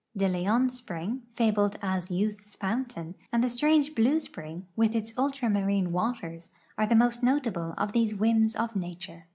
[0.17, 5.91] De Leon .spring, fabled as youth's fountain, and the strange Blue spring, with its ultramarine
[5.91, 9.27] waters, are the most notable of tlie.se whims of nature.